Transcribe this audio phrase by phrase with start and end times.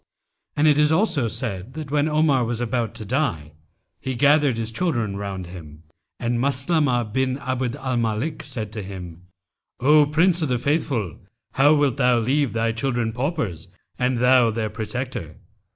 [0.01, 3.51] '[FN#289] And it is also said that when Omar was about to die,
[3.99, 5.83] he gathered his children round him,
[6.19, 9.27] and Maslamah[FN#290] bin Abd al Malik said to him,
[9.79, 11.19] 'O Prince of the Faithful,
[11.51, 13.67] how wilt thou leave thy children paupers
[13.99, 15.35] and thou their protector?